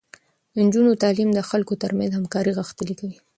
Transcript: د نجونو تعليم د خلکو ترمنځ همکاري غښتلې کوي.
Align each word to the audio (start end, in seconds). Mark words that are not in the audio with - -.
د 0.53 0.55
نجونو 0.65 0.99
تعليم 1.03 1.29
د 1.33 1.39
خلکو 1.49 1.73
ترمنځ 1.83 2.11
همکاري 2.13 2.51
غښتلې 2.59 2.95
کوي. 2.99 3.17